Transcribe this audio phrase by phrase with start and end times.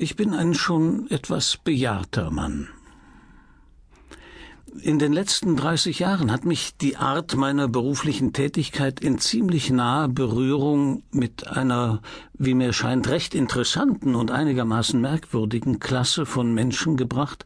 [0.00, 2.68] Ich bin ein schon etwas bejahrter Mann.
[4.80, 10.08] In den letzten 30 Jahren hat mich die Art meiner beruflichen Tätigkeit in ziemlich nahe
[10.08, 12.00] Berührung mit einer,
[12.34, 17.44] wie mir scheint, recht interessanten und einigermaßen merkwürdigen Klasse von Menschen gebracht,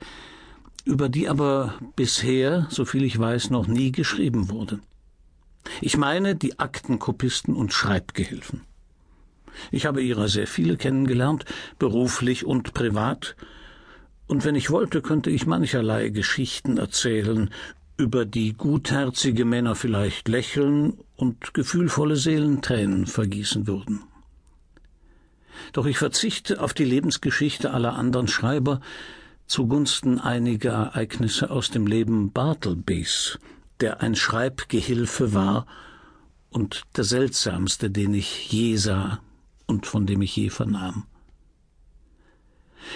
[0.85, 4.81] über die aber bisher, soviel ich weiß, noch nie geschrieben wurde.
[5.81, 8.61] Ich meine die Aktenkopisten und Schreibgehilfen.
[9.71, 11.45] Ich habe ihrer sehr viele kennengelernt,
[11.79, 13.37] beruflich und privat,
[14.33, 17.51] und wenn ich wollte, könnte ich mancherlei Geschichten erzählen,
[17.99, 24.05] über die gutherzige Männer vielleicht lächeln und gefühlvolle Seelen Tränen vergießen würden.
[25.73, 28.81] Doch ich verzichte auf die Lebensgeschichte aller anderen Schreiber
[29.47, 33.39] zugunsten einiger Ereignisse aus dem Leben Bartlebys,
[33.81, 35.67] der ein Schreibgehilfe war
[36.49, 39.21] und der seltsamste, den ich je sah
[39.73, 41.07] und von dem ich je vernahm.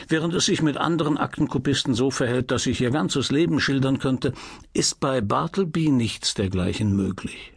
[0.08, 4.32] Während es sich mit anderen Aktenkopisten so verhält, dass ich ihr ganzes Leben schildern könnte,
[4.74, 7.54] ist bei Bartleby nichts dergleichen möglich.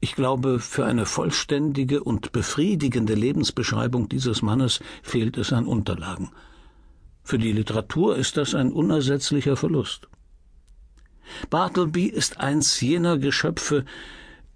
[0.00, 6.30] Ich glaube, für eine vollständige und befriedigende Lebensbeschreibung dieses Mannes fehlt es an Unterlagen.
[7.22, 10.08] Für die Literatur ist das ein unersetzlicher Verlust.
[11.50, 13.84] Bartleby ist eins jener Geschöpfe,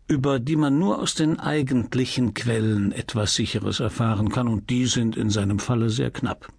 [0.06, 5.16] über die man nur aus den eigentlichen Quellen etwas Sicheres erfahren kann, und die sind
[5.16, 6.52] in seinem Falle sehr knapp.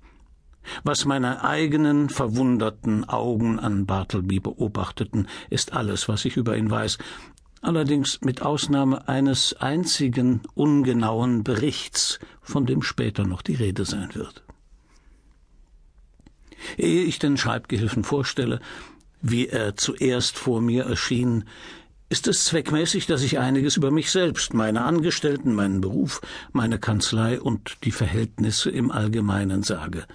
[0.84, 6.98] Was meine eigenen verwunderten Augen an Bartleby beobachteten, ist alles, was ich über ihn weiß,
[7.62, 14.44] allerdings mit Ausnahme eines einzigen ungenauen Berichts, von dem später noch die Rede sein wird.
[16.78, 18.60] Ehe ich den Schreibgehilfen vorstelle,
[19.22, 21.46] wie er zuerst vor mir erschien,
[22.10, 27.42] ist es zweckmäßig, dass ich einiges über mich selbst, meine Angestellten, meinen Beruf, meine Kanzlei
[27.42, 30.06] und die Verhältnisse im Allgemeinen sage.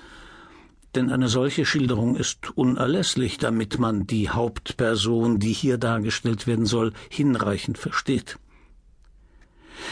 [0.95, 6.93] Denn eine solche Schilderung ist unerlässlich, damit man die Hauptperson, die hier dargestellt werden soll,
[7.09, 8.39] hinreichend versteht.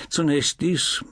[0.08, 1.04] Zunächst dies.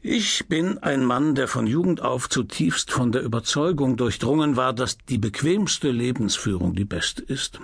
[0.00, 4.98] Ich bin ein Mann, der von Jugend auf zutiefst von der Überzeugung durchdrungen war, dass
[4.98, 7.60] die bequemste Lebensführung die beste ist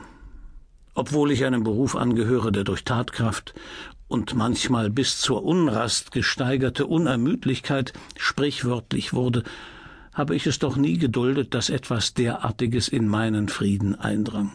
[0.94, 3.54] obwohl ich einem Beruf angehöre, der durch Tatkraft
[4.08, 9.44] und manchmal bis zur Unrast gesteigerte Unermüdlichkeit sprichwörtlich wurde,
[10.12, 14.52] habe ich es doch nie geduldet, dass etwas derartiges in meinen Frieden eindrang.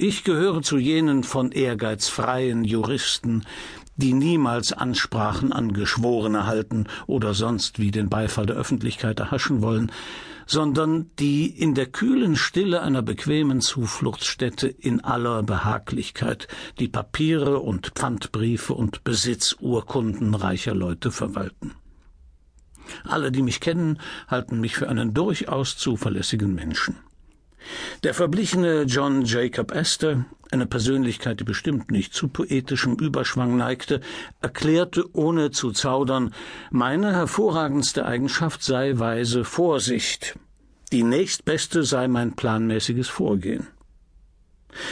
[0.00, 3.44] Ich gehöre zu jenen von Ehrgeiz freien Juristen,
[3.96, 9.90] die niemals Ansprachen an Geschworene halten oder sonst wie den Beifall der Öffentlichkeit erhaschen wollen,
[10.46, 16.46] sondern die in der kühlen Stille einer bequemen Zufluchtsstätte in aller Behaglichkeit
[16.78, 21.74] die Papiere und Pfandbriefe und Besitzurkunden reicher Leute verwalten.
[23.02, 23.98] Alle, die mich kennen,
[24.28, 26.94] halten mich für einen durchaus zuverlässigen Menschen.
[28.02, 34.00] Der verblichene John Jacob Astor, eine Persönlichkeit, die bestimmt nicht zu poetischem Überschwang neigte,
[34.40, 36.32] erklärte ohne zu zaudern,
[36.70, 40.38] meine hervorragendste Eigenschaft sei weise Vorsicht,
[40.92, 43.66] die nächstbeste sei mein planmäßiges Vorgehen.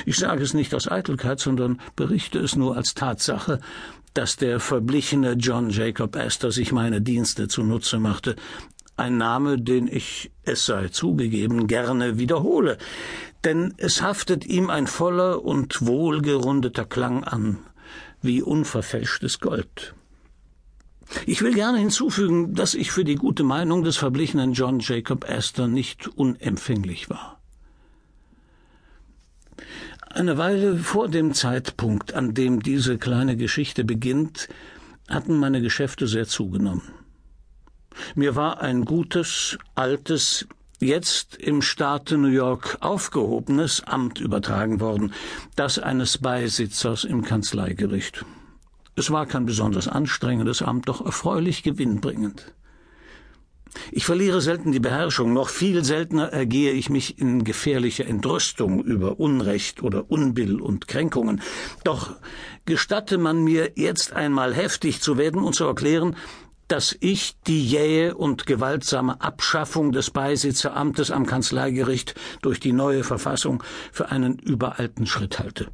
[0.05, 3.61] Ich sage es nicht aus Eitelkeit, sondern berichte es nur als Tatsache,
[4.15, 8.37] dass der verblichene John Jacob Astor sich meine Dienste zunutze machte,
[8.97, 12.79] ein Name, den ich, es sei zugegeben, gerne wiederhole,
[13.45, 17.59] denn es haftet ihm ein voller und wohlgerundeter Klang an,
[18.23, 19.95] wie unverfälschtes Gold.
[21.27, 25.69] Ich will gerne hinzufügen, dass ich für die gute Meinung des verblichenen John Jacob Astor
[25.69, 27.41] nicht unempfänglich war.
[30.09, 34.49] Eine Weile vor dem Zeitpunkt, an dem diese kleine Geschichte beginnt,
[35.09, 36.83] hatten meine Geschäfte sehr zugenommen.
[38.15, 40.47] Mir war ein gutes, altes,
[40.81, 45.13] jetzt im Staate New York aufgehobenes Amt übertragen worden,
[45.55, 48.25] das eines Beisitzers im Kanzleigericht.
[48.95, 52.55] Es war kein besonders anstrengendes Amt, doch erfreulich gewinnbringend.
[53.93, 59.21] Ich verliere selten die Beherrschung, noch viel seltener ergehe ich mich in gefährlicher Entrüstung über
[59.21, 61.43] Unrecht oder Unbill und Kränkungen.
[61.85, 62.17] Doch
[62.65, 66.17] gestatte man mir jetzt einmal heftig zu werden und zu erklären,
[66.69, 73.63] dass ich die jähe und gewaltsame Abschaffung des Beisitzeramtes am Kanzleigericht durch die neue Verfassung
[73.93, 75.69] für einen überalten Schritt halte.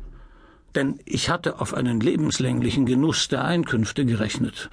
[0.74, 4.70] Denn ich hatte auf einen lebenslänglichen Genuss der Einkünfte gerechnet.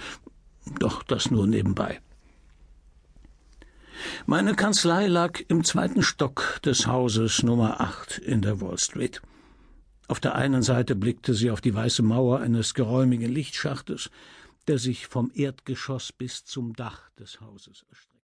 [0.80, 2.00] Doch das nur nebenbei.
[4.26, 9.22] Meine Kanzlei lag im zweiten Stock des Hauses Nummer 8 in der Wall Street.
[10.08, 14.10] Auf der einen Seite blickte sie auf die weiße Mauer eines geräumigen Lichtschachtes,
[14.68, 18.10] der sich vom Erdgeschoss bis zum Dach des Hauses erstreckt.